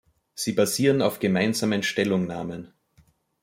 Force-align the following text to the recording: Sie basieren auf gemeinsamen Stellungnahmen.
Sie 0.33 0.53
basieren 0.53 1.03
auf 1.03 1.19
gemeinsamen 1.19 1.83
Stellungnahmen. 1.83 2.73